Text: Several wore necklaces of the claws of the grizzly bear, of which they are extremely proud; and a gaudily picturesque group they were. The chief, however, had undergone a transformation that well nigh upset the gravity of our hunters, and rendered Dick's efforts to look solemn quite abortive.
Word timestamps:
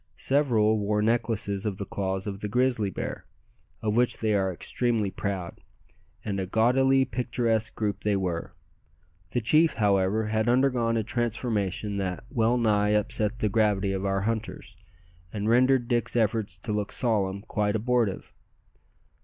Several 0.15 0.79
wore 0.79 1.03
necklaces 1.03 1.63
of 1.67 1.77
the 1.77 1.85
claws 1.85 2.25
of 2.25 2.39
the 2.39 2.47
grizzly 2.47 2.89
bear, 2.89 3.27
of 3.83 3.95
which 3.95 4.17
they 4.17 4.33
are 4.33 4.51
extremely 4.51 5.11
proud; 5.11 5.61
and 6.25 6.39
a 6.39 6.47
gaudily 6.47 7.05
picturesque 7.05 7.75
group 7.75 7.99
they 7.99 8.15
were. 8.15 8.55
The 9.29 9.41
chief, 9.41 9.75
however, 9.75 10.25
had 10.29 10.49
undergone 10.49 10.97
a 10.97 11.03
transformation 11.03 11.97
that 11.97 12.23
well 12.31 12.57
nigh 12.57 12.89
upset 12.95 13.37
the 13.37 13.47
gravity 13.49 13.91
of 13.93 14.03
our 14.03 14.21
hunters, 14.21 14.75
and 15.31 15.47
rendered 15.47 15.87
Dick's 15.87 16.15
efforts 16.15 16.57
to 16.57 16.73
look 16.73 16.91
solemn 16.91 17.43
quite 17.43 17.75
abortive. 17.75 18.33